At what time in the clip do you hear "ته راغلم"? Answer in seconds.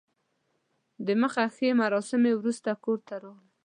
3.07-3.45